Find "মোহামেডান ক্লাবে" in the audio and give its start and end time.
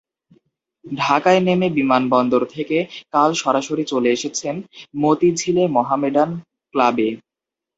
5.75-7.07